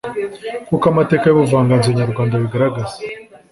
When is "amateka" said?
0.93-1.23